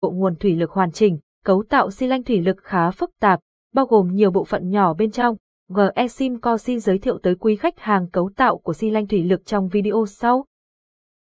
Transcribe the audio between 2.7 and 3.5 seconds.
phức tạp,